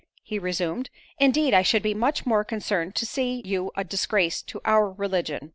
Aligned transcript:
he 0.23 0.39
resumed—"Indeed 0.39 1.53
I 1.53 1.61
should 1.61 1.83
be 1.83 1.93
much 1.93 2.25
more 2.25 2.43
concerned 2.43 2.95
to 2.95 3.05
see 3.05 3.39
you 3.45 3.69
a 3.75 3.83
disgrace 3.83 4.41
to 4.41 4.59
our 4.65 4.89
religion." 4.91 5.49